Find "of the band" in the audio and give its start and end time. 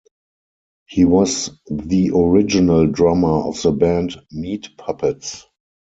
3.47-4.15